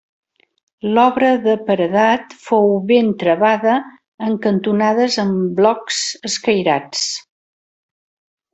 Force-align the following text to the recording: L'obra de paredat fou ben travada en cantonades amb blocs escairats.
L'obra 0.93 1.27
de 1.43 1.53
paredat 1.67 2.33
fou 2.45 2.73
ben 2.93 3.11
travada 3.25 3.75
en 4.29 4.39
cantonades 4.47 5.19
amb 5.27 5.45
blocs 5.61 6.01
escairats. 6.33 7.07